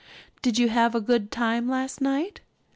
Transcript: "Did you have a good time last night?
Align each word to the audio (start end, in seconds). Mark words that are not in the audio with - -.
"Did 0.41 0.57
you 0.57 0.69
have 0.69 0.95
a 0.95 0.99
good 0.99 1.29
time 1.29 1.69
last 1.69 2.01
night? 2.01 2.41